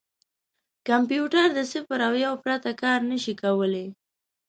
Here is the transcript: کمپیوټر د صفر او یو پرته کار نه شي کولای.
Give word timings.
کمپیوټر 0.87 1.47
د 1.57 1.59
صفر 1.71 1.99
او 2.07 2.13
یو 2.25 2.33
پرته 2.43 2.71
کار 2.81 2.99
نه 3.11 3.17
شي 3.23 3.33
کولای. 3.43 3.87